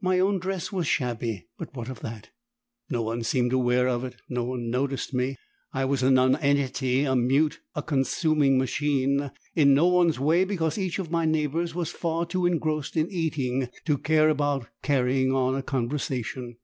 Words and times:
My 0.00 0.18
own 0.18 0.38
dress 0.38 0.72
was 0.72 0.86
shabby 0.86 1.46
but 1.58 1.76
what 1.76 1.90
of 1.90 2.00
that! 2.00 2.30
No 2.88 3.02
one 3.02 3.22
seemed 3.22 3.52
aware 3.52 3.86
of 3.86 4.02
it, 4.02 4.16
no 4.26 4.44
one 4.44 4.70
noticed 4.70 5.12
me; 5.12 5.36
I 5.74 5.84
was 5.84 6.02
a 6.02 6.10
nonentity, 6.10 7.06
mute, 7.16 7.60
a 7.74 7.82
consuming 7.82 8.56
machine; 8.56 9.30
in 9.54 9.74
no 9.74 9.88
one's 9.88 10.18
way 10.18 10.46
because 10.46 10.78
each 10.78 10.98
of 10.98 11.10
my 11.10 11.26
neighbours 11.26 11.74
was 11.74 11.90
far 11.90 12.24
too 12.24 12.46
engrossed 12.46 12.96
in 12.96 13.10
eating 13.10 13.68
to 13.84 13.98
care 13.98 14.30
about 14.30 14.68
carrying 14.80 15.32
on 15.32 15.54
a 15.54 15.62
conversation. 15.62 16.56